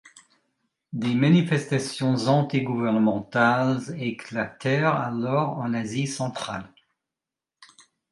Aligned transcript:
Des 0.93 1.13
manifestations 1.13 2.15
anti-gouvernementales 2.25 3.95
éclatèrent 4.01 4.95
alors 4.95 5.59
en 5.59 5.75
Asie 5.75 6.07
centrale. 6.07 6.67